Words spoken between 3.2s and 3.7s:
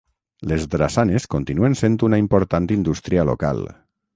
local.